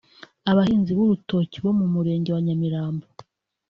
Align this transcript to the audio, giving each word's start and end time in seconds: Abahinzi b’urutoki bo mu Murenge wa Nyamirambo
Abahinzi 0.51 0.91
b’urutoki 0.97 1.57
bo 1.63 1.71
mu 1.79 1.85
Murenge 1.93 2.29
wa 2.31 2.41
Nyamirambo 2.45 3.05